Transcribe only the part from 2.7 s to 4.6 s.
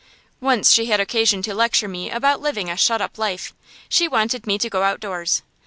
a shut up life; she wanted me